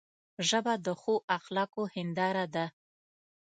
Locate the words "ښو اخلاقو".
1.01-1.83